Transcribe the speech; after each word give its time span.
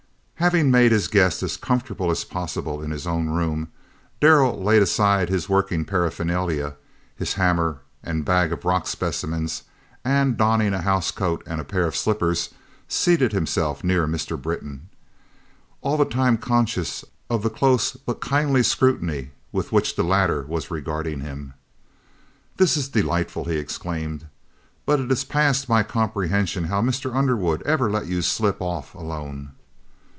Having 0.41 0.71
made 0.71 0.91
his 0.91 1.07
guest 1.07 1.43
as 1.43 1.55
comfortable 1.55 2.09
as 2.09 2.23
possible 2.23 2.81
in 2.81 2.89
his 2.89 3.05
own 3.05 3.29
room, 3.29 3.71
Darrell 4.19 4.59
laid 4.59 4.81
aside 4.81 5.29
his 5.29 5.47
working 5.47 5.85
paraphernalia, 5.85 6.77
his 7.15 7.35
hammer, 7.35 7.81
and 8.01 8.25
bag 8.25 8.51
of 8.51 8.65
rock 8.65 8.87
specimens, 8.87 9.61
and 10.03 10.37
donning 10.37 10.73
a 10.73 10.81
house 10.81 11.11
coat 11.11 11.43
and 11.45 11.67
pair 11.67 11.85
of 11.85 11.95
slippers 11.95 12.49
seated 12.87 13.33
himself 13.33 13.83
near 13.83 14.07
Mr. 14.07 14.35
Britton, 14.41 14.89
all 15.81 15.95
the 15.95 16.05
time 16.05 16.39
conscious 16.39 17.05
of 17.29 17.43
the 17.43 17.51
close 17.51 17.91
but 17.91 18.19
kindly 18.19 18.63
scrutiny 18.63 19.29
with 19.51 19.71
which 19.71 19.95
the 19.95 20.01
latter 20.03 20.41
was 20.47 20.71
regarding 20.71 21.19
him. 21.19 21.53
"This 22.57 22.75
is 22.75 22.89
delightful!" 22.89 23.45
he 23.45 23.57
exclaimed; 23.59 24.25
"but 24.87 24.99
it 24.99 25.11
is 25.11 25.23
past 25.23 25.69
my 25.69 25.83
comprehension 25.83 26.63
how 26.63 26.81
Mr. 26.81 27.15
Underwood 27.15 27.61
ever 27.61 27.91
let 27.91 28.07
you 28.07 28.23
slip 28.23 28.59
off 28.59 28.95
alone!" 28.95 29.51